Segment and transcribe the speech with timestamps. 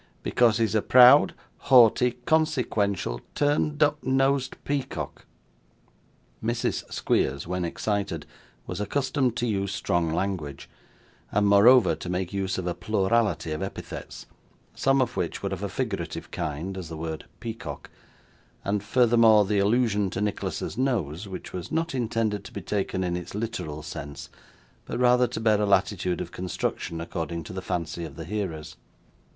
[0.23, 5.27] Because he's a proud, haughty, consequential, turned up nosed peacock.'
[6.43, 6.91] Mrs.
[6.91, 8.25] Squeers, when excited,
[8.65, 10.67] was accustomed to use strong language,
[11.31, 14.25] and, moreover, to make use of a plurality of epithets,
[14.73, 17.91] some of which were of a figurative kind, as the word peacock,
[18.63, 23.15] and furthermore the allusion to Nicholas's nose, which was not intended to be taken in
[23.15, 24.31] its literal sense,
[24.85, 28.77] but rather to bear a latitude of construction according to the fancy of the hearers.